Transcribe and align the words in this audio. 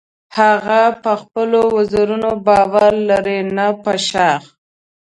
هغه 0.37 0.81
په 1.03 1.11
خپلو 1.21 1.59
وزرونو 1.77 2.29
باور 2.47 2.91
لري 3.09 3.39
نه 3.55 3.67
په 3.83 3.93
شاخ. 4.09 4.41